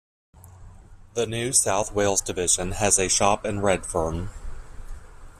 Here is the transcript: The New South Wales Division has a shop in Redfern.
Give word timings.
The 1.13 1.27
New 1.27 1.53
South 1.53 1.91
Wales 1.93 2.21
Division 2.21 2.71
has 2.71 2.97
a 2.97 3.07
shop 3.07 3.45
in 3.45 3.61
Redfern. 3.61 4.31